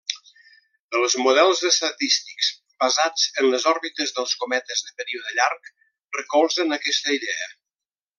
[0.99, 2.49] Els models estadístics
[2.83, 5.71] basats en les òrbites dels cometes de període llarg
[6.21, 7.51] recolzen aquesta idea.